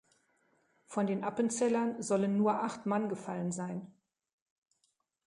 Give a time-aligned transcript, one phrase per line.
[0.87, 3.85] Von den Appenzellern sollen nur acht Mann gefallen sein.